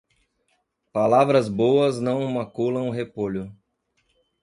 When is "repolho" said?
2.91-3.55